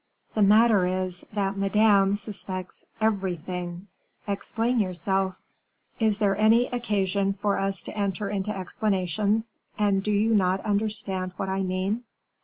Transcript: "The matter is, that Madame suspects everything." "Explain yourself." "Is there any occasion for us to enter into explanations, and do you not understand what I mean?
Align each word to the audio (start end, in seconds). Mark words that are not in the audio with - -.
"The 0.33 0.41
matter 0.41 0.87
is, 0.87 1.23
that 1.31 1.57
Madame 1.57 2.15
suspects 2.17 2.85
everything." 2.99 3.85
"Explain 4.27 4.79
yourself." 4.79 5.35
"Is 5.99 6.17
there 6.17 6.35
any 6.35 6.65
occasion 6.65 7.33
for 7.33 7.59
us 7.59 7.83
to 7.83 7.95
enter 7.95 8.27
into 8.27 8.49
explanations, 8.49 9.57
and 9.77 10.01
do 10.01 10.11
you 10.11 10.33
not 10.33 10.65
understand 10.65 11.33
what 11.37 11.49
I 11.49 11.61
mean? 11.61 12.01